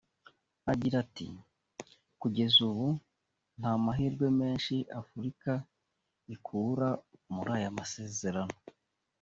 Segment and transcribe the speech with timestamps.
[0.71, 2.87] Agira ati”Kugeza ubu
[3.59, 5.51] nta mahirwe menshi Afurika
[6.35, 6.89] ikura
[7.33, 8.55] muri aya masezerano